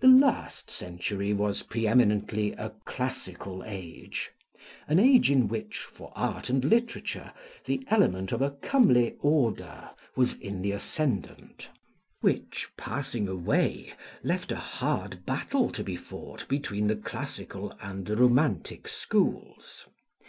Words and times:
The 0.00 0.08
last 0.08 0.72
century 0.72 1.32
was 1.32 1.62
pre 1.62 1.86
eminently 1.86 2.50
a 2.54 2.70
classical 2.84 3.62
age, 3.64 4.32
an 4.88 4.98
age 4.98 5.30
in 5.30 5.46
which, 5.46 5.82
for 5.84 6.10
art 6.16 6.50
and 6.50 6.64
literature, 6.64 7.32
the 7.64 7.86
element 7.88 8.32
of 8.32 8.42
a 8.42 8.50
comely 8.50 9.14
order 9.20 9.88
was 10.16 10.34
in 10.34 10.62
the 10.62 10.72
ascendant; 10.72 11.70
which, 12.22 12.68
passing 12.76 13.28
away, 13.28 13.92
left 14.24 14.50
a 14.50 14.56
hard 14.56 15.24
battle 15.24 15.70
to 15.70 15.84
be 15.84 15.94
fought 15.94 16.48
between 16.48 16.88
the 16.88 16.96
classical 16.96 17.72
and 17.80 18.06
the 18.06 18.16
romantic 18.16 18.88
schools. 18.88 19.86